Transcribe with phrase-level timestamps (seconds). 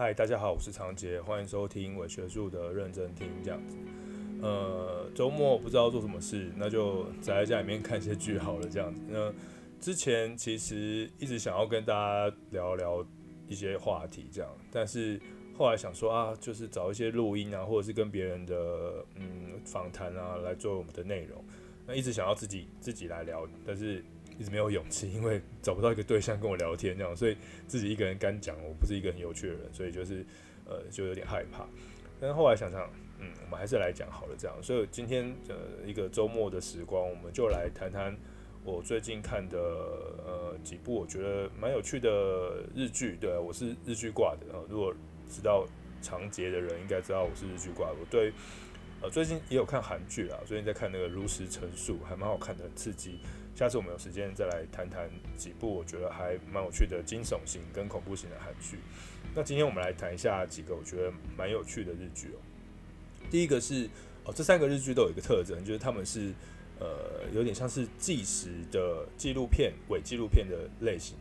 [0.00, 3.76] 嗨，大家好，我是长杰，欢迎收听伪学术的认真听这样子。
[4.40, 9.02] 呃，周末不知道做什么事，那就宅在家里面看些剧好了这样子。
[9.08, 9.34] 那
[9.80, 13.04] 之前其实一直想要跟大家聊聊
[13.48, 15.20] 一些话题这样，但是
[15.56, 21.44] 后来想说啊，就是找一些录音啊，或者是跟别人的嗯访谈啊来做我们的内容。
[21.88, 24.04] 那一直想要自己自己来聊，但是。
[24.38, 30.24] 一直没有勇气，因为找不到一个对象跟我聊天这样，所以自己一个人干讲，我不是一个很有趣的人，所以就是
[30.64, 31.66] 呃就有点害怕。
[32.20, 32.88] 但是后来想想，
[33.18, 34.56] 嗯，我们还是来讲好了这样。
[34.62, 38.16] 所以今天呃一个周末的时光，我们就来谈谈
[38.64, 43.16] 我最近看的呃几部我觉得蛮有趣的日剧。
[43.20, 44.62] 对，我是日剧挂的啊。
[44.68, 44.94] 如果
[45.28, 45.66] 知道
[46.00, 47.88] 长节的人应该知道我是日剧挂。
[47.88, 48.32] 我对
[49.00, 53.20] 呃最近也有看韩剧啊，最近在看那个《如实陈述》，还蛮好看的，很刺激。
[53.58, 58.78] 下次我们有时间再来谈谈几部我觉得还蛮有趣的惊悚型跟恐怖型的韩剧。
[59.34, 62.38] 那今天我们来谈一下几个我觉得蛮有趣的日剧哦。
[63.32, 63.90] 第一个是
[64.22, 66.32] 哦，这三个日剧都有一个特征，就是他们是
[66.78, 71.16] 呃有点像是纪实的纪录片、伪纪录片的类型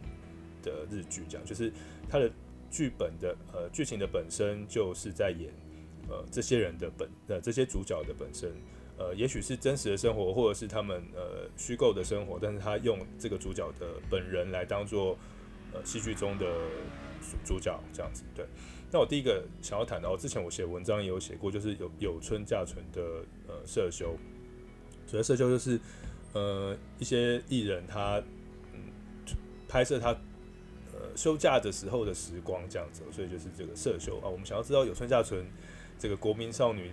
[0.62, 1.74] 的日剧，这样就是
[2.08, 2.32] 它的
[2.70, 5.52] 剧本的呃剧情的本身就是在演
[6.08, 8.52] 呃这些人的本呃这些主角的本身。
[8.98, 15.16] 呃，也许是真实的生活，或者是他们呃虚构的生活，但是他用这个主角的本人来当做
[15.72, 16.46] 呃戏剧中的
[17.46, 18.24] 主角这样子。
[18.34, 18.44] 对，
[18.92, 24.18] 那我第一个想要谈到，之前我写文章也有写过，就是有有村架纯的呃社修，
[25.06, 25.80] 所谓社修就是
[26.34, 28.18] 呃一些艺人他
[28.74, 28.82] 嗯
[29.68, 30.10] 拍摄他
[30.92, 34.28] 呃休假的时候的时光这样子，所以就是这个社修啊。
[34.28, 35.46] 我们想要知道有村架纯
[36.00, 36.92] 这个国民少女。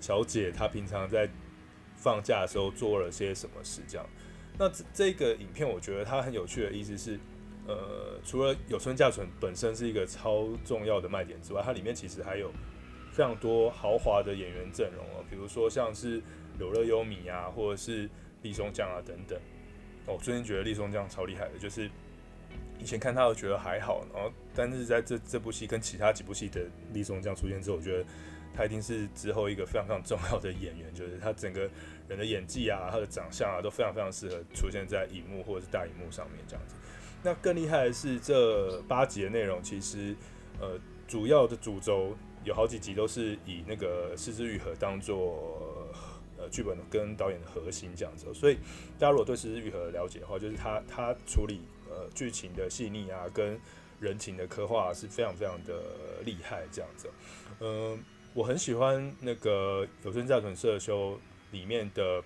[0.00, 1.28] 小姐她平常在
[1.96, 3.82] 放假的时候做了些什么事？
[3.88, 4.06] 这样，
[4.56, 7.18] 那这这个影片我觉得它很有趣的意思是，
[7.66, 12.52] 呃，除了有村架纯本身是一个超重要的卖点之外，它里面其实还有
[13.10, 16.22] 非常多豪华的演员阵容哦，比如说像是
[16.58, 18.08] 柳乐优弥啊，或者是
[18.42, 19.36] 立松将啊等等。
[20.06, 21.90] 我最近觉得立松将超厉害的，就是
[22.78, 28.04] 以前看他我觉得还好，然后但是在这这部戏跟其他几部戏的立松将出现之后，我觉得。
[28.58, 31.60] 他一定是之后一个非常非常重要的演员，就是他整个
[32.08, 36.74] 人的演技啊，他的长相啊，都非常非常适合出现在荧幕或者是大荧幕上面这样子。
[37.22, 40.12] 那更厉害的是，这八集的内容其实，
[40.60, 40.76] 呃，
[41.06, 45.88] 主要的主轴有好几集都是以那个是枝裕和当做
[46.36, 48.26] 呃剧本跟导演的核心这样子。
[48.34, 48.56] 所以
[48.98, 53.56] 大家如果对是枝裕和了解的话，就是他他处理呃剧情的细腻啊，跟
[54.00, 57.10] 人情的刻画是非常非常的厉害这样子，
[57.60, 57.98] 嗯、
[58.34, 61.18] 我很喜欢那个有村架纯社修
[61.50, 62.22] 里面的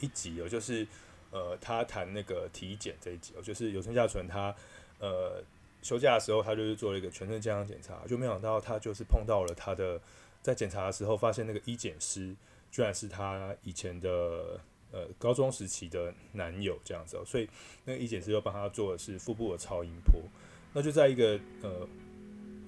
[0.00, 0.86] 一集哦，就是
[1.30, 4.54] 呃，他谈那个体检这一集哦，就是有村架纯他
[4.98, 5.42] 呃
[5.82, 10.00] 休假的时候，他就是做了一个全身健康检查，就没想到他就是碰到了他的
[10.40, 12.34] 在检查的时候，发现那个医检师
[12.70, 14.58] 居然是他以前的
[14.92, 17.46] 呃高中时期的男友这样子哦，所以
[17.84, 20.22] 那个医检师又帮他做的是腹部的超音波，
[20.72, 21.86] 那就在一个呃。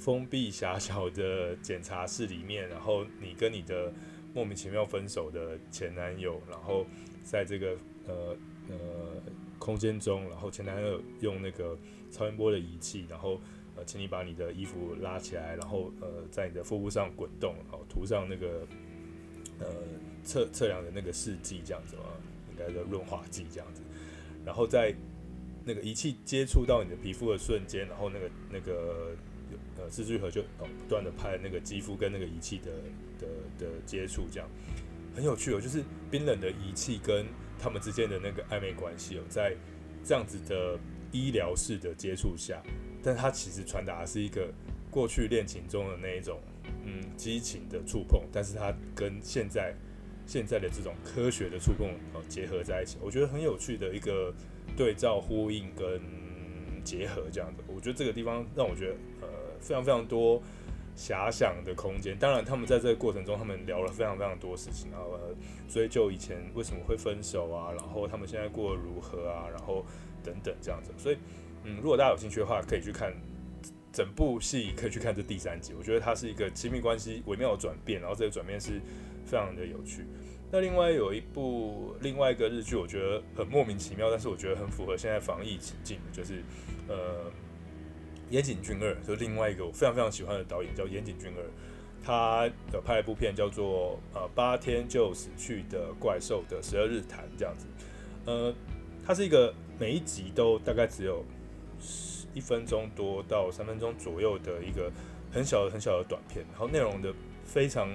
[0.05, 3.91] 封闭狭小的检查室里面，然后你跟你的
[4.35, 6.85] 莫名其妙分手的前男友，然后
[7.23, 7.75] 在这个
[8.07, 8.37] 呃
[8.69, 8.77] 呃
[9.59, 11.75] 空间中，然后前男友用那个
[12.11, 13.41] 超音波的仪器，然后
[13.77, 18.67] 呃，请你把你的衣服拉起来，然后呃在你的腹部上滚动，然后涂上那个
[19.59, 19.67] 呃
[20.23, 22.03] 测测量的那个试剂，这样子嘛，
[22.51, 23.81] 应该叫润滑剂这样子，
[24.45, 24.95] 然后在
[25.65, 29.17] 那个仪器接触到你的皮肤的瞬间，然后那个那个。
[29.85, 32.71] 呃，是枝裕和就哦不断的拍那个肌肤跟那个仪器的
[33.19, 33.27] 的
[33.59, 34.49] 的接触，这样
[35.15, 35.61] 很有趣哦。
[35.61, 37.27] 就是冰冷的仪器跟
[37.59, 39.55] 他们之间的那个暧昧关系哦，在
[40.03, 40.79] 这样子的
[41.13, 42.63] 医疗式的接触下，
[43.03, 44.49] 但它其实传达的是一个
[44.91, 46.41] 过去恋情中的那一种
[46.85, 49.75] 嗯激情的触碰，但是它跟现在
[50.27, 54.35] 现在的这种科学的触碰哦结合在一起，我觉得很有趣的一个
[54.77, 56.01] 对照呼应跟
[56.83, 57.63] 结合这样的。
[57.67, 59.44] 我觉得这个地方让我觉得呃。
[59.61, 60.41] 非常非常多
[60.97, 62.17] 遐想的空间。
[62.17, 65.19] 当然，他们在这个过程中，他们聊了非常非常多事情，然后
[65.69, 69.85] 追究以前为什么会分手啊，然后他们现在过得如何啊，然后
[70.23, 70.93] 等等这样子。
[70.97, 71.19] 所以，
[71.65, 73.13] 嗯，如果大家有兴趣的话，可以去看
[73.93, 75.73] 整部戏，可以去看这第三集。
[75.77, 78.81] 我觉得它是一个亲密关系微妙的转变，然后这个转变是
[79.27, 80.05] 非常的有趣。
[80.53, 86.43] 那另外有一部另外一个日剧，我觉得很莫名其妙，但是我觉得很符合现在防疫情境，就是
[86.87, 87.33] 呃。
[88.35, 91.43] 岩井俊二就是另外一个我非常非常喜欢的导演叫岩井俊二，
[92.03, 97.67] 他的拍一部片叫做呃八天就死去的怪兽的十二日谈这样子，
[98.27, 98.53] 呃，
[99.07, 101.25] 它是一个每一集都大概只有
[102.35, 104.91] 一分钟多到三分钟左右的一个
[105.31, 107.15] 很小的很小的短片，然后内容的
[107.45, 107.89] 非常，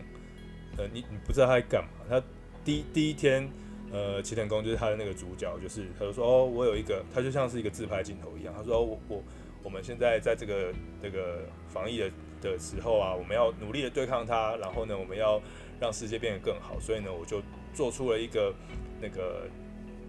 [0.78, 1.90] 呃，你你不知道他在干嘛。
[2.08, 2.24] 他
[2.64, 3.50] 第第一天，
[3.92, 9.24] 呃，齐藤工就是他的那个主角，就是他就说哦，我有一个，他就像是一个自拍镜头一样，他说哦，我我
[9.64, 12.12] 我们现在在这个这个防疫的
[12.42, 15.42] 的时候啊，我们要努力的对抗它，然后呢，我们要
[15.80, 17.42] 让世界变得更好，所以呢，我就
[17.74, 18.54] 做出了一个
[19.02, 19.48] 那个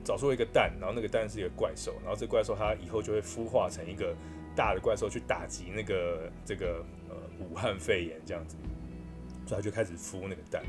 [0.04, 4.14] 找出了一个蛋，然后那个蛋是一个怪兽，然后这怪兽它以后就会孵化成一个。
[4.56, 8.56] 大的怪兽去打击那个这个呃武汉肺炎这样子，
[9.46, 10.60] 所以他就开始孵那个蛋。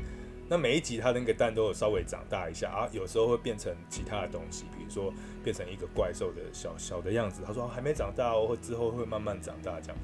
[0.52, 5.10] 那每一集他那个蛋都有稍微长大一下啊，有时候会变成其他的东西，比如说
[5.42, 7.40] 变成一个怪兽的小小的样子。
[7.46, 9.96] 他说还没长大哦，或之后会慢慢长大这样。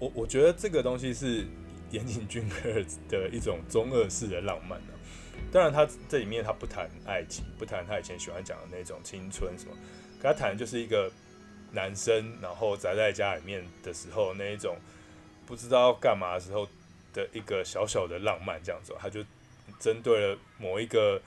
[0.00, 1.46] 我我觉得这个东西是
[1.92, 4.92] 岩井俊二的一种中二式的浪漫呢、
[5.52, 9.76] 当然他这里面他不谈爱情，不谈他以前喜欢讲的那种青春什么，
[10.20, 11.08] 可他谈就是一个。
[11.72, 14.76] 男生，然后宅在家里面的时候，那一种
[15.44, 16.68] 不知道干嘛的时候
[17.12, 19.24] 的一个小小的浪漫，这样子，他就
[19.78, 21.20] 针对了某一个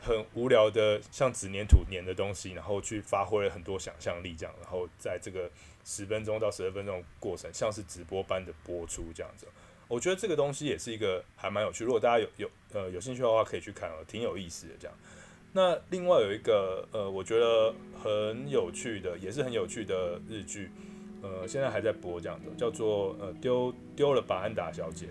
[0.00, 5.50] 很无聊的像纸黏土黏的东西，然后去发挥了很多想象力，这样，然后在这个
[5.84, 9.46] 十分钟到十二分钟过程，像是直播般的播出这样子。
[9.88, 14.96] 我觉得这个东西也是一个还蛮有趣，如果大家有有呃有兴趣的话，可以去看哦，挺有意思的这样。
[15.52, 20.70] 那另外有一个呃，我觉得很有趣的，也是很有趣的日剧，
[21.22, 25.06] 呃，现在还在播这样的，叫做呃丢丢了吧安达小姐。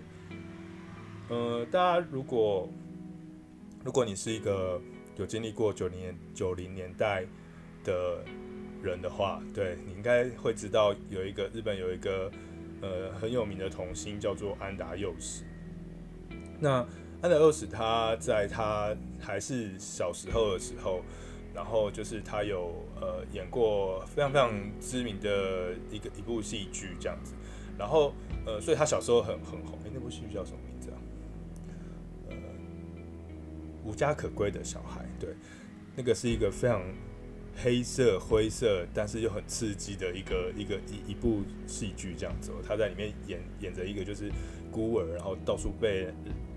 [1.28, 2.68] 呃，大家如果
[3.84, 4.80] 如果你是一个
[5.16, 7.24] 有经历过九零年九零年代
[7.84, 8.24] 的
[8.82, 12.30] 人的话，对，你应该会知道有一个日本有一个
[12.80, 15.44] 呃很有名的童星叫做安达佑实。
[16.58, 16.86] 那
[17.20, 21.02] 安达佑实他在他还是小时候的时候，
[21.54, 27.34] 然后就是他有呃演过非常非常知名的一个一部戏剧这样子，
[27.78, 28.14] 然后
[28.46, 29.78] 呃所以他小时候很很红。
[29.84, 30.97] 哎，那部戏剧叫什么名字啊？
[33.88, 35.04] 无家可归的小孩。
[35.18, 35.30] 对，
[35.96, 36.82] 那个是一个非常
[37.56, 42.52] 黑色灰色，但是又很刺激的一个一个一一部戏剧这样子。
[42.66, 44.30] 他在里面演演着一个就是
[44.70, 46.08] 孤儿，然后到处被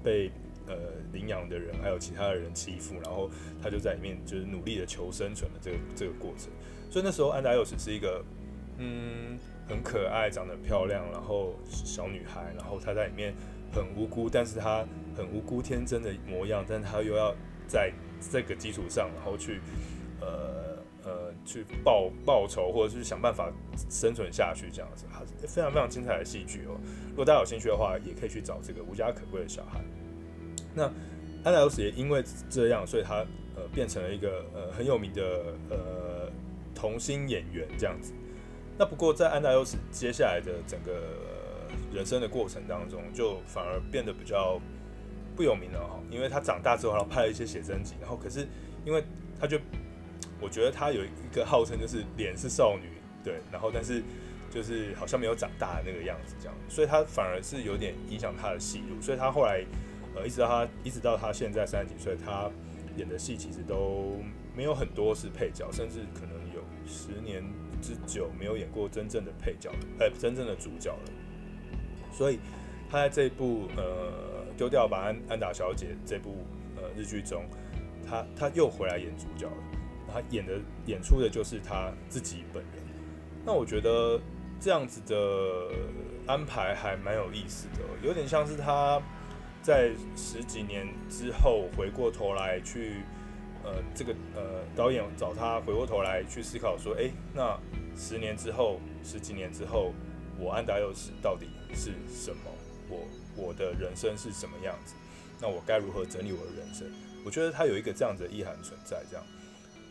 [0.03, 0.31] 被。
[0.67, 0.77] 呃，
[1.11, 3.29] 领养的人还有其他的人欺负，然后
[3.61, 6.49] 他就在里面就是努力的求生存的这个这个过程。
[6.89, 8.23] 所以那时候安达祐实是一个
[8.77, 9.37] 嗯
[9.67, 13.33] 很可爱、长得漂亮，然后小女孩，然后她在里面
[13.73, 14.85] 很无辜，但是他
[15.15, 17.33] 很无辜天真的模样，但他又要
[17.67, 17.91] 在
[18.31, 19.61] 这个基础上，然后去
[20.19, 23.51] 呃呃去报报仇，或者是想办法
[23.89, 26.79] 生存下去这样子，还是非常非常精彩的戏剧哦。
[27.09, 29.81] 如果大家有兴趣的话，也可以去找这个无家可归的小孩。
[30.73, 30.83] 那
[31.43, 33.25] 安达祐实也因为这样，所以他
[33.55, 35.21] 呃变成了一个呃很有名的
[35.69, 36.29] 呃
[36.75, 38.13] 童星演员这样子。
[38.77, 40.91] 那不过在安达祐实接下来的整个
[41.93, 44.59] 人生的过程当中，就反而变得比较
[45.35, 45.99] 不有名了哈。
[46.09, 48.47] 因为他长大之后，然后拍了一些写真集，然后可是
[48.85, 49.03] 因为
[49.39, 49.59] 他就
[50.39, 52.89] 我觉得他有一个号称就是脸是少女，
[53.23, 54.03] 对，然后但是
[54.49, 59.65] 就是好像没有长大的那个样子这样，所以他反而是有点影响他的戏路，所以他后来。
[60.13, 62.51] 呃，一直到他，一直到他现在三十几岁，他
[62.97, 64.19] 演的戏其实都
[64.53, 67.41] 没有很多是配角，甚至可能有十年
[67.81, 71.11] 之久没有演过真正的配角了，呃，真正的主角了。
[72.11, 72.39] 所以
[72.89, 77.43] 他在这部呃丢掉吧安安达小姐这部呃日剧中，
[78.07, 79.57] 他他又回来演主角了。
[80.13, 82.83] 他演的演出的就是他自己本人。
[83.45, 84.19] 那我觉得
[84.59, 85.73] 这样子的
[86.27, 89.01] 安排还蛮有意思的，有点像是他。
[89.63, 93.03] 在十几年之后回过头来去，
[93.63, 97.55] 呃，这个呃导演找他回过头来去思考说，哎，那
[97.95, 99.93] 十年之后，十几年之后，
[100.41, 102.51] 我安达祐实到底是什么？
[102.89, 104.95] 我我的人生是什么样子？
[105.39, 106.91] 那我该如何整理我的人生？
[107.23, 109.03] 我觉得他有一个这样子的意涵存在。
[109.09, 109.25] 这样，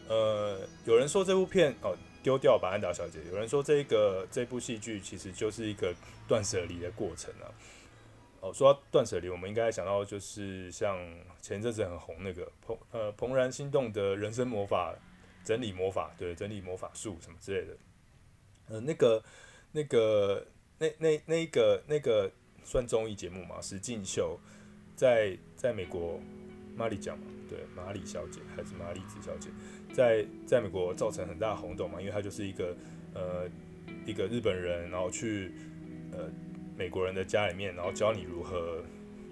[0.09, 5.95] 呃，有人说这部片哦丢掉吧安达小姐，有人说这个这部戏剧其实就是一个
[6.27, 7.47] 断舍离的过程啊。
[8.41, 10.99] 哦，说到断舍离，我们应该想到就是像
[11.41, 14.95] 前一阵子很红那个怦呃怦然心动的人生魔法
[15.45, 17.77] 整理魔法，对，整理魔法术什么之类的。
[18.69, 19.23] 呃，那个
[19.73, 20.47] 那个
[20.79, 22.31] 那那那个那个
[22.65, 24.39] 算综艺节目嘛，实境秀，
[24.97, 26.21] 在在美国
[26.77, 29.51] 马里讲嘛，对，马里小姐还是马里子小姐，
[29.93, 32.77] 在在美国造成很大轰动嘛，因为她就是一个
[33.15, 33.49] 呃
[34.07, 35.53] 一个日本人，然后去
[36.13, 36.31] 呃。
[36.79, 38.83] 美国人的家里面，然后教你如何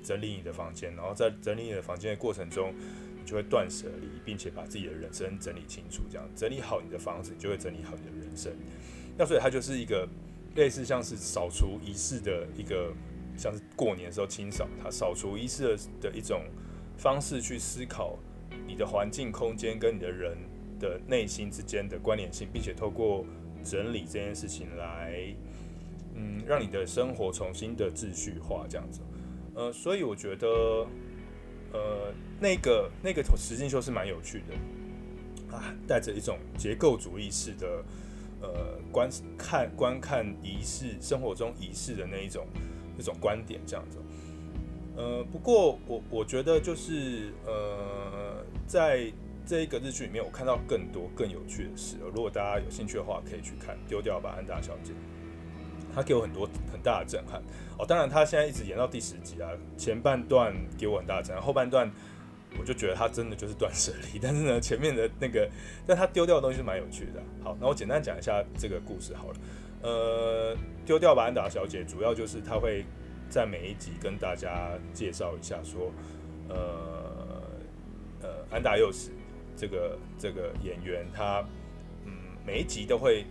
[0.03, 2.75] 整理你的房间，然后在整理你的房间的过程中，
[3.19, 6.03] 你就会断舍离，并且把自己的人生整理清楚。
[6.11, 8.53] 这样整理好你的房子，你就会整理好你的人生。
[9.17, 10.07] 那所以它就是一个
[10.55, 12.93] 类似像是扫除仪式的一个，
[13.37, 16.43] 像是过年时候清扫，它扫除仪式的的一种
[16.97, 18.19] 方式去思考
[18.67, 20.37] 你的环境空间跟你的人
[20.81, 23.25] 的内心之间的关联性，并且透过
[23.65, 25.35] 整理这件事情来，
[26.15, 29.01] 嗯，让你的生活重新的秩序化这样子。
[29.55, 30.47] 呃，所以我觉得，
[31.73, 37.85] 呃，那个那个实境秀是蛮有趣的啊，带着一种结构主义式的
[38.41, 42.47] 呃观看观看仪式生活中仪式的那一种
[42.97, 43.99] 那种观点这样子。
[44.97, 49.13] 呃，不过我我觉得就是呃，在
[49.47, 51.97] 这一个日剧里面，我看到更多更有趣的事。
[52.15, 54.93] 如果大家有兴趣的话，可以去看《丢掉吧，安达小姐》。
[55.95, 57.43] 他给我很多很大的震撼
[57.79, 61.91] 哦，当然他现在一直演到第十集啊，前半段给我很大的震撼，后半段
[62.59, 65.49] 我就觉得他真的就是断舍离， 但是呢，前面的那个，
[65.87, 67.23] 但他丢掉的东西是蛮有趣的。
[67.43, 69.37] 好，那我简单讲一下这个故事好了。
[69.83, 72.85] 呃，丢掉吧，安达小姐，主要就是他会
[73.31, 75.93] 在每一集跟大家介绍一下说，
[76.49, 77.43] 呃
[78.23, 79.11] 呃，安达幼时
[79.57, 81.45] 这个这个演员，他
[82.05, 82.13] 嗯
[82.47, 83.25] 每一集都会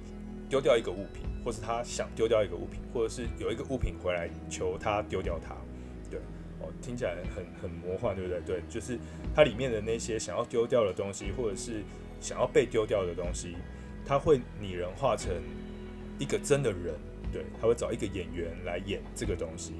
[0.50, 1.28] 丢掉一个物品。
[1.46, 5.56] 或是他想丢掉一个物品，或者是有一个物品回来求他丢掉它，
[6.82, 8.42] 听起来很很魔幻，对不对？
[8.42, 8.98] 对，就是
[9.36, 11.84] 它里面的那些想要丢掉的东西，或者是
[12.20, 13.56] 想要被丢掉的东西，
[14.06, 15.32] 他会拟人化成
[16.20, 16.96] 一个真的人，
[17.32, 19.74] 对，他会找一个演员来演这个东西。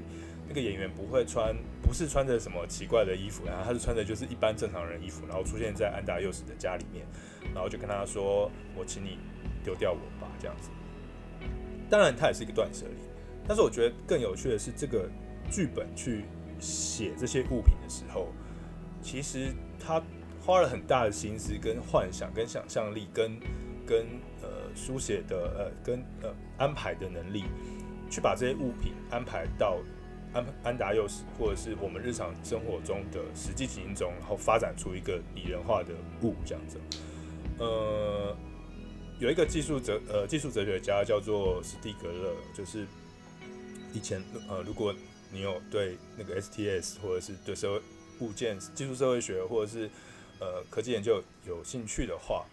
[0.50, 7.04] 那个演员不会穿，不是穿着什么奇怪的衣服，然后他是穿着就是一般正常人衣服，然后出现在安达祐实的家里面，
[7.52, 9.18] 然后就跟他说：“我请你
[9.62, 10.70] 丢掉我吧。”这样子。
[11.90, 12.96] 当然，它也是一个断舍离，
[13.46, 15.06] 但是我觉得更有趣的是，这个
[15.50, 16.24] 剧本去
[16.60, 18.28] 写这些物品的时候，
[19.02, 20.02] 其实他
[20.40, 23.38] 花了很大的心思、跟幻想、跟想象力、跟
[23.86, 24.06] 跟
[24.42, 27.44] 呃书写的呃跟呃安排的能力，
[28.10, 29.78] 去把这些物品安排到
[30.32, 36.78] 安安达祐实或者是我们日常生活中的实际情境中，然后发展出一个拟人化的物这样子，
[37.58, 38.36] 呃。
[39.20, 42.86] 有一个技术哲呃技术哲学家叫做史蒂格勒，就是
[43.92, 44.94] 以前呃如果
[45.30, 47.82] 你有对那个 STS 或者是对社会
[48.20, 49.90] 物件技术社会学或者是
[50.40, 52.46] 呃科技研究有兴趣的话，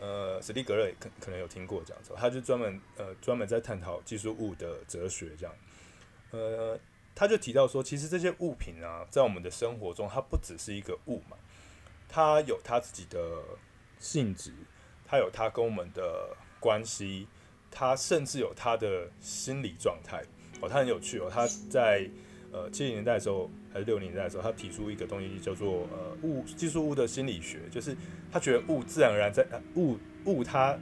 [0.00, 5.54] 呃史蒂格勒可可能有听过这样子，他就专门呃专门在探讨技术物的哲学这样，
[6.30, 6.78] 呃
[7.14, 11.36] 他就提到说，其实这些物品啊，在我们的生活中，它不只是一个物嘛，
[12.08, 13.42] 它有它自己的
[13.98, 14.52] 性质。
[15.04, 17.28] 它有它跟我们的关系，
[17.70, 20.24] 它甚至有它的心理状态
[20.62, 21.28] 哦，他很有趣哦。
[21.30, 22.08] 他在
[22.50, 27.94] 呃七零年代的时候还是六零年代的时候，他提出一个东西叫做呃物技术物的心理学，就是
[28.30, 30.78] 他觉得物自然而然在物物它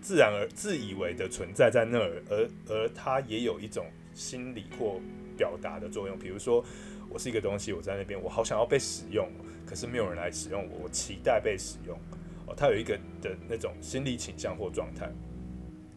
[0.00, 3.84] 自然而自以为的存在在那儿，而而它也有一种
[4.14, 4.98] 心理或
[5.36, 6.18] 表达的作用。
[6.18, 6.64] 比如说，
[7.10, 9.28] 我是一个东西，我在那边，我好想要被使用，
[9.66, 11.94] 可是没有人来使用我，我期待被使用。
[12.46, 15.08] 哦他有一个的那种心理倾向或状态，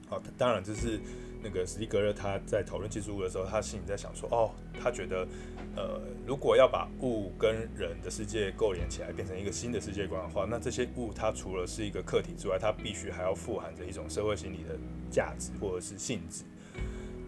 [0.07, 0.99] 好，当然这是
[1.43, 5.27] 那个史蒂格勒他在讨论技术物的时候，他心里在想说，哦，他觉得，
[5.75, 14.77] 呃，如果要把物跟人的世界构连起来，变成一个新的世界观的话，那这些物它除了是一个客体之外，它必须还要富含着一种社会心理的
[15.11, 16.43] 价值或者是性质。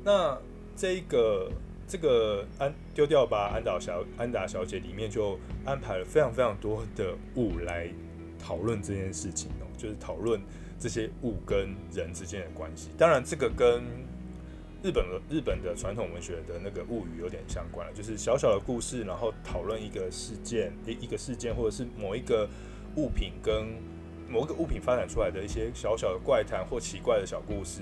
[0.03, 0.38] 那
[0.75, 1.51] 这一个
[1.88, 7.89] 这个安丢掉吧，安达小安达小姐里面就安排了非常非常多的物来。
[8.38, 10.39] 讨论这件事情哦，就是讨论
[10.86, 12.92] 这些物跟人之间的关系。
[12.96, 13.82] 当然，这个跟
[14.84, 22.48] 日本的日本的传统文学的那个物语有点相关了，就是小小的故事，然后讨论一个事件，一一个事件，或者是某一个
[22.98, 23.65] 物品跟
[24.30, 27.82] 某一个物品发展出来的一些小小的怪谈或奇怪的小故事，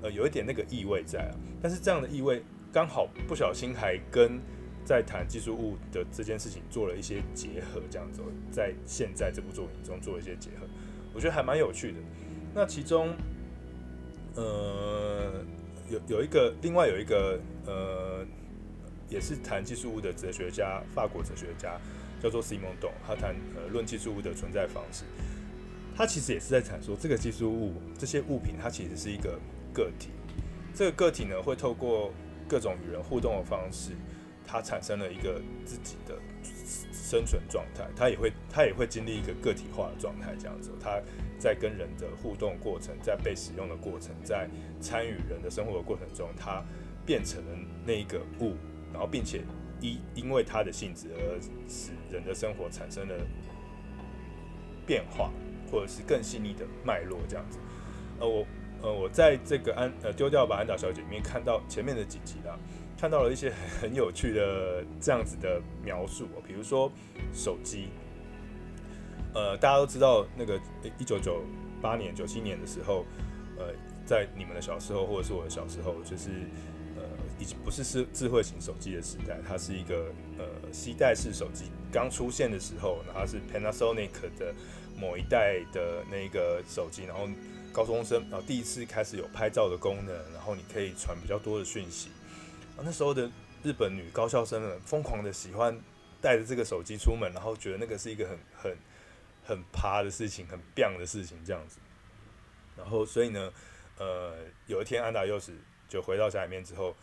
[0.00, 1.34] 呃，有一点那个意味在啊。
[1.60, 2.40] 但是这样的意味
[2.72, 4.40] 刚好不小心还跟。
[4.86, 8.20] 在谈技术物的这件事情做了一些结合，这样子
[8.50, 10.66] 在现在这部作品中做了一些结合，
[11.14, 11.96] 我觉得还蛮有趣的。
[12.54, 13.12] 那其中，
[14.36, 15.44] 呃，
[15.90, 18.24] 有有一个另外有一个呃，
[19.08, 21.80] 也是谈技术物的哲学家，法国哲学家
[22.22, 25.04] 叫做西蒙东，他谈呃论技术物的存在方式。
[25.96, 29.38] 他其实也是在阐述，这个技术物这些物品，它其实是一个
[29.72, 30.10] 个体。
[30.74, 32.12] 这个个体呢，会透过
[32.48, 33.92] 各种与人互动的方式。
[34.46, 36.14] 它产生了一个自己的
[37.04, 40.98] 生存状态，它也会它也会经历一个个体化的状态，这样子，它
[41.38, 44.48] 在跟人的互动过程，在被使用的过程，在
[44.80, 46.64] 参与人的生活过程中，它
[47.04, 47.50] 变成了
[47.84, 48.54] 那一个物，
[48.90, 49.42] 然后并且
[49.80, 53.14] 因因为它的性质而使人的生活产生了
[54.86, 55.30] 变化，
[55.70, 57.58] 或者是更细腻的脉络，这样子。
[58.18, 58.46] 呃，我
[58.80, 62.58] 呃，我在这个安呃丢掉吧安达小姐里面看到前面的几集啦，
[63.04, 66.90] 看到了一些 很有趣的这样子的描述，比如说
[67.34, 67.90] 手机，
[69.34, 70.58] 呃，大家都知道那个
[70.98, 71.42] 一九九
[71.82, 73.04] 八年、九七年的时候，
[73.58, 73.66] 呃，
[74.06, 76.30] 在你们的小时候或者是我的小时候，就是
[76.96, 77.02] 呃，
[77.38, 80.06] 已经不是是智慧型手机的时代，它是一个
[80.38, 84.54] 呃，携带式手机刚出现的时候，然后是 Panasonic 的
[84.98, 87.28] 某一代的那个手机，然后。
[87.74, 92.08] 高中生，然后第一次开始有拍照的功能，然后你可以传比较多的讯息。
[92.82, 93.30] 那时候的
[93.62, 95.78] 日本女高校生们疯狂的喜欢
[96.20, 98.76] 带着这个手机出门，然后觉得那个是一个很很
[99.44, 101.78] 很趴的事情，很棒的事情这样子。
[102.76, 103.52] 然后所以呢，
[103.98, 105.52] 呃，有一天安达祐实
[105.88, 106.94] 就回到家里面之后，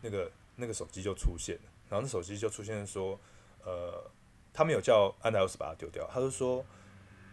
[0.00, 3.18] 那个那个手机就出现了，然后那手机就出现说，
[3.64, 4.10] 呃，
[4.52, 6.64] 他没有叫安达祐实把它丢掉，他就说。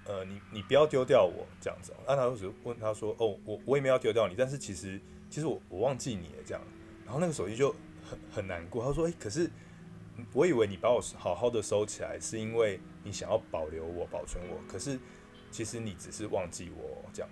[0.08, 1.92] 呃，你你不要丢掉我这样子。
[2.06, 6.62] 安达祐实问他说：“哦，我我也没有丢掉你，但是其实其实我我忘记你了这样。”
[7.06, 8.84] 然后那个手机就很很难过。
[8.84, 9.50] 他说：“诶、欸，可是
[10.34, 14.60] 我以为你把我好好的收起来，是因为你想要保留我、保存我。
[14.68, 15.00] 可是
[15.52, 17.30] 其实你只是忘记我这样。”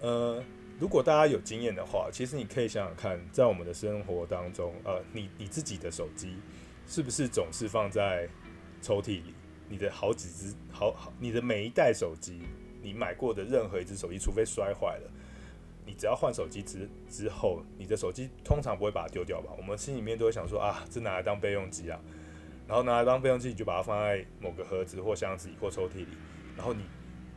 [0.00, 0.42] 呃，
[0.78, 6.36] 如果大家有经验的话，其实你可以想想看，在我们的生活当中，呃，你你自己的手机
[6.86, 8.28] 是不是总是放在
[8.82, 9.34] 抽屉里？
[9.66, 12.42] 你的好几只，好好，你的每一代手机，
[12.82, 15.10] 你买过的任何一只手机，除非摔坏了，
[15.86, 19.52] 你只要换手机之之后，你的手机通常不会把它丢掉吧？
[19.56, 22.00] 我们心里面都会想说啊，这拿来当备用机啊，
[22.66, 26.08] 然后拿来当备用机，你就把它放在某个盒子或箱子里或抽屉里，
[26.56, 26.84] 然后你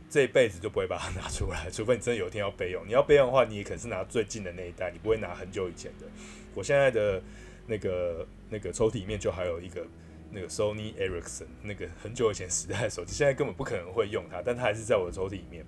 [0.08, 2.82] 这一辈子就不会把它拿出来，除非你真的有一天要备用。
[2.88, 6.06] 你要备用的话，你也可能是拿最近的那一代，你不会拿很久以前的。
[6.54, 7.22] 我现在的
[7.66, 9.86] 那个那个抽屉里面就还有一个。
[10.30, 15.64] 那个 Sony Ericsson 那个很久以前时代的手机，现在根本不可能会用它，但它还是在我的抽屉里面。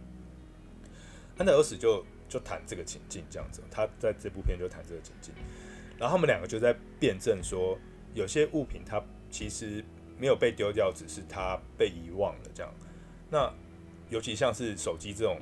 [1.39, 5.35] 安达祐实就就谈这个情境这样子，他在这部片就谈这个情境，
[5.99, 7.77] 然后他们两个就在辩证说，
[8.15, 9.85] 有些物品它其实
[10.17, 12.73] 没有被丢掉，只是它被遗忘了这样。
[13.29, 13.53] 那
[14.09, 15.39] 尤其像是手机这种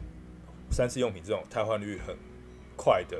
[0.71, 2.17] 三次用品这种汰换率很
[2.77, 3.19] 快的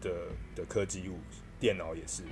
[0.00, 0.10] 的
[0.54, 1.18] 的科技物，
[1.60, 2.22] 电脑也是。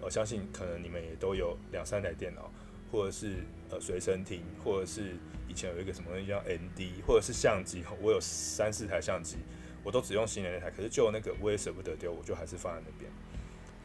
[0.00, 2.50] 我相信可能你们也都有两三台电脑，
[2.92, 3.36] 或者是
[3.70, 5.16] 呃随身听，或者是
[5.48, 7.82] 以前有一个什么东西叫 ND，或者是相机。
[8.02, 9.38] 我有三四台相机，
[9.84, 13.10] 我都只用新的那台，可是就那个我也舍不得丢，我就还是放在那边。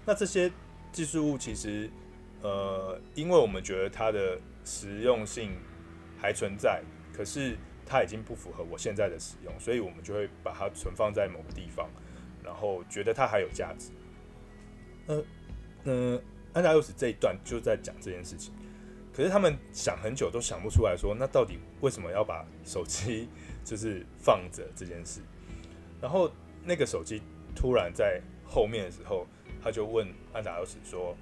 [0.06, 0.52] 那这些
[0.92, 1.90] 技术物其实，
[2.42, 5.52] 呃，因为我们觉得它的实用性
[6.18, 6.82] 还存在，
[7.14, 11.90] 可是它已经不符合我现在的使用，所以我们就会把它存放在某个地方，
[12.44, 13.92] 然后觉得它还有价值。
[15.08, 15.24] 呃。
[15.86, 18.54] 嗯，安达祐实这一段就在讲这件事情，
[19.16, 23.30] 可是他们想很久都想不出来说，那到底为什么要把手机
[23.64, 25.22] 就是放着这件事？
[26.02, 26.32] 然后
[26.64, 27.22] 那个手机
[27.56, 29.26] 突然在后面的时候，
[29.62, 31.16] 他就问安达祐实说：“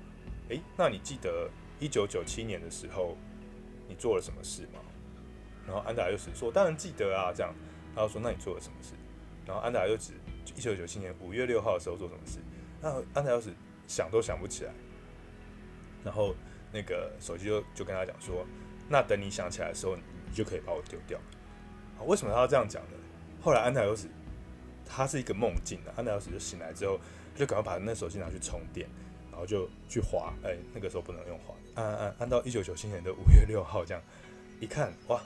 [0.49, 3.17] 诶，那你记得一九九七年的时候
[3.87, 4.79] 你做了什么事吗？”
[5.65, 7.53] 然后安达祐实说：“当然记得啊。”这样，
[7.95, 8.93] 然后说：“那你做了什么事？”
[9.45, 10.13] 然后安达祐实
[10.55, 12.39] 一九九七年五月六号的时候做什么事？
[12.81, 13.53] 那安达祐实。
[13.89, 14.73] 想都想不起来，
[16.03, 16.35] 然后
[16.73, 18.45] 那个手机就就跟他讲说
[18.89, 21.17] ：“那等你想起来的时候，你就可以把我丢掉。”
[21.97, 22.97] 啊，为什么他要这样讲呢？
[23.41, 24.09] 后来安达祐实
[24.87, 26.99] 他是一个梦境的，安达祐实就醒来之后，
[27.35, 28.87] 就赶快把那手机拿去充电，
[29.29, 30.33] 然后就去滑。
[30.43, 34.01] 哎，那个时候不能用滑，按按按，到一九九七年的五月六号这样，
[34.59, 35.21] 一看哇，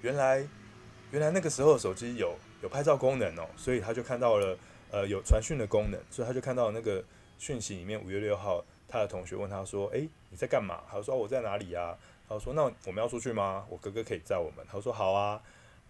[0.00, 0.46] 原来
[1.10, 4.56] 原来那个时候手机有有拍照功能哦，所以他就看到了
[4.90, 7.04] 呃有传讯的功能，所以他就看到那个。
[7.38, 13.66] 讯息里面，五月六号，他的同学问他说：“诶、你在干嘛？”他说：“我在哪里啊？”他说：“那我们要出去吗？
[13.68, 15.42] 我哥哥可以载我们。”他说：“好啊。”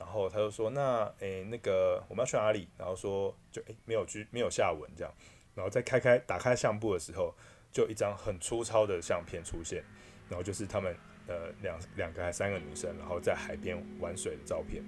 [0.03, 5.15] 然后他就说：“那诶、那个我们要去哪里？”然后说：“就诶、没有去，没有下文这样。”
[5.55, 7.33] 然后再开开打开相簿的时候，
[7.71, 9.85] 就一张很粗糙的相片出现，
[10.29, 10.97] 然后就是他们
[11.29, 14.83] 呃两两个还三个女生，然后在海边玩水的照片，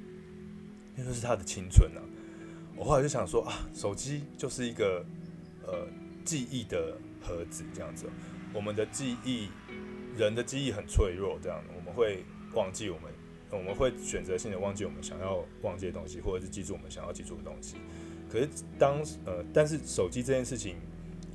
[0.96, 2.02] 那就是他的青春啊！
[2.76, 5.04] 我后来就想说啊，手机就是一个
[5.66, 5.86] 呃。
[6.24, 8.08] 记忆的盒子这样子，
[8.54, 9.50] 我们的记忆，
[10.16, 12.24] 人的记忆很脆弱，这样我们会
[12.54, 13.12] 忘记我们，
[13.56, 17.76] 我们会选择性的忘记我们想要忘记的东西，或者是记住我们想要记住的东西。
[18.30, 20.76] 可是当呃，但是手机这件事情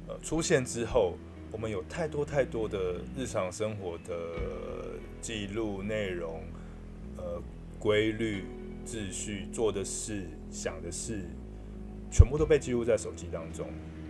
[0.07, 1.15] 呃出现之后，
[1.51, 6.43] 我们有太多太多的日常生活的记录内容，
[7.17, 7.41] 呃，
[7.79, 8.43] 规律、
[8.85, 11.23] 秩序、做的事、想的事，
[12.11, 13.67] 全部都被记录在手机当中。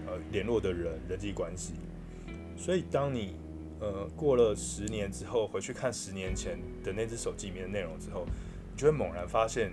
[0.08, 1.74] 呃，联络的人、人际关系，
[2.58, 3.36] 所以当你
[3.80, 8.26] 呃过了十年之后回去看十年前的那只手机里面的内容之后，
[8.72, 9.72] 你就会猛然发现，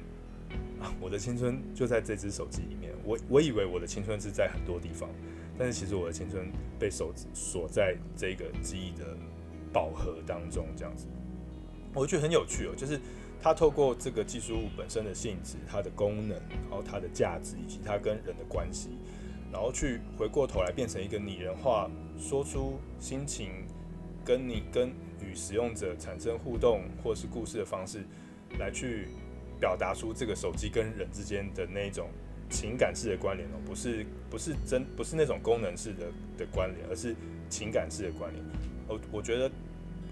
[0.80, 2.92] 啊，我的青春就在这只手机里面。
[3.04, 5.08] 我我以为我的青春是在很多地方，
[5.58, 9.16] 但是其实我的青春被手锁在这个记忆的
[9.72, 11.06] 宝盒当中，这样子，
[11.94, 12.74] 我觉得很有趣哦。
[12.76, 13.00] 就是
[13.40, 18.90] 它透过这个技术物本身的性质、它的功能，然后它的价值以及它跟人的关系，
[19.52, 21.88] 然后去回过头来变成一个拟人化，
[22.18, 23.50] 说出心情，
[24.26, 24.90] 跟你跟
[25.22, 28.04] 与使用者产生互动或是故事的方式，
[28.58, 29.06] 来去。
[29.58, 32.10] 表达出这个手机跟人之间的那种
[32.50, 37.16] 情感式的关联哦，不是不是真不是那种功能式的的关联，而是
[37.48, 38.44] 情感式的关联。
[38.86, 39.50] 我我觉得，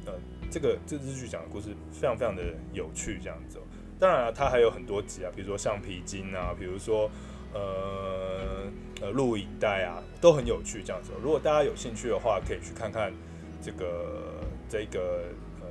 [0.07, 0.15] 呃，
[0.51, 3.59] 这个这日剧讲的故事非常非常的有趣，这样子。
[4.01, 7.11] 当然了，它还有很多集啊，比如说橡皮筋啊，比如说
[7.53, 8.73] 呃
[9.03, 11.13] 呃录影带啊，都很有趣这样子。
[11.23, 13.13] 如果大家有兴趣的话，可以去看看
[13.65, 15.25] 这个这个
[15.61, 15.67] 呃，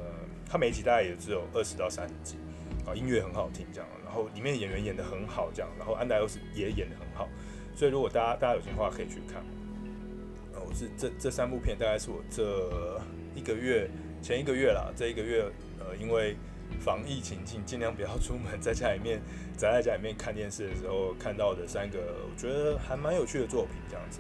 [0.49, 2.38] 它每一集大概也只有二十到三十集。
[2.86, 7.29] 啊，音乐很好听，这样，然后里面演员演得很好，这样，然后安达又是也演得很好，
[7.73, 9.38] 所以如果大家大家有兴趣的话，可以去看。
[10.53, 12.99] 啊，我是这这三部片，大概是我这
[13.34, 13.89] 一个月
[14.21, 16.36] 前一个月啦，这一个月呃，因为
[16.82, 19.21] 防疫情境，尽量不要出门，在家里面
[19.56, 24.19] 宅在家里面看电视的时候看到的三个，我觉得还蛮有趣的作品，这样子。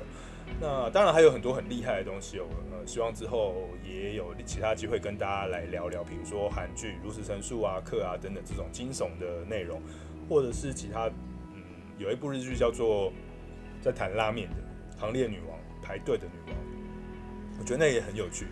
[0.59, 9.81] 那当然还有很多很厉害的东西哦，呃，希望之后也有其他机会跟大家来聊聊，比如说韩剧《如此陈述》啊、课啊等等这种惊悚的内容，
[10.29, 11.07] 或者是其他，
[11.53, 11.61] 嗯，
[11.97, 13.11] 有一部日剧叫做
[13.81, 14.55] 在谈拉面的
[14.99, 16.55] 《行列女王》排队的女王，
[17.59, 18.47] 我觉得那也很有趣，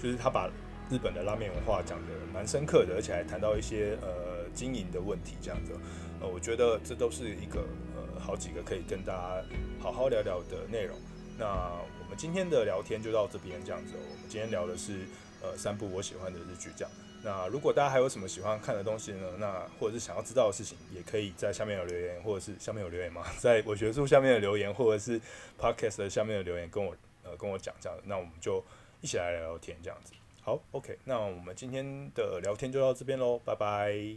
[0.00, 0.48] 就是他把
[0.88, 5.72] 日本的拉面文化讲得蛮深刻的，而且还谈到一些呃经营的问题这样子，
[6.20, 7.66] 呃，我觉得这都是一个
[7.96, 9.44] 呃好几个可以跟大家
[9.80, 10.96] 好好聊聊的内容。
[11.38, 13.92] 那我们今天的聊天就到这边这样子。
[13.94, 15.06] 我们今天聊的是
[15.42, 16.90] 呃三部我喜欢的日剧，这样。
[17.22, 19.32] 那如果大家还有什么喜欢看的东西呢？
[19.38, 23.24] 那或者是想要知道的事情，也可以在下面有留言，或者是下面有留言吗？
[23.40, 25.20] 在我学术下面的留言，或者是
[25.58, 26.94] podcast 下面的留言，跟我
[27.24, 27.98] 呃跟我讲这样。
[28.04, 28.62] 那我们就
[29.00, 30.12] 一起来聊聊天这样子。
[30.42, 34.16] 好，OK，那我们今天的聊天就到这边喽，拜拜。